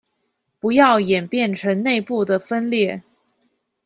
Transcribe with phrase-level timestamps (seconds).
[0.59, 3.03] 不要演變成内部的分裂